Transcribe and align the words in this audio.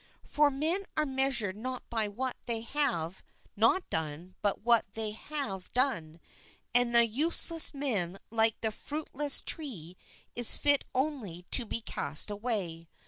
i 0.01 0.03
^M':.'..''. 0.03 0.05
H 0.07 0.07
INTRODUCTION_ 0.07 0.35
For 0.35 0.49
men 0.49 0.85
are 0.97 1.05
measured 1.05 1.55
not 1.57 1.89
by 1.91 2.07
what 2.07 2.35
they 2.45 2.61
have 2.61 3.17
is 3.17 3.23
not 3.55 3.87
done 3.91 4.33
but 4.41 4.55
by 4.55 4.61
what 4.63 4.93
they 4.93 5.11
have 5.11 5.71
done, 5.75 6.19
and 6.73 6.95
the 6.95 7.05
useless 7.05 7.71
man 7.75 8.17
like 8.31 8.59
the 8.61 8.71
fruitless 8.71 9.43
tree 9.43 9.95
is 10.35 10.57
fit 10.57 10.85
only 10.95 11.43
to 11.51 11.67
be 11.67 11.81
* 11.81 11.81
cast 11.81 12.31
away. 12.31 12.89